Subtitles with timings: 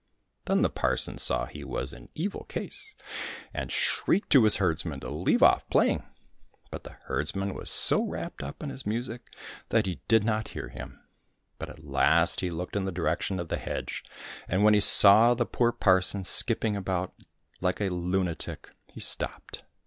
[0.45, 2.95] Then the parson saw he was in evil case,
[3.53, 6.01] and shrieked to his herdsman to leave oft' playing;
[6.71, 9.29] but the herdsman was so wrapped up in his music
[9.69, 10.99] that he did not hear him;
[11.59, 14.03] but at last he looked in the direction of the hedge,
[14.47, 17.13] and when he saw the poor parson skipping about
[17.61, 19.61] Hke a lunatic, he stopped.